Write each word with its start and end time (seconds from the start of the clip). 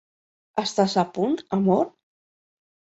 Estàs 0.61 0.97
a 1.03 1.05
punt, 1.19 1.39
amor? 1.61 1.95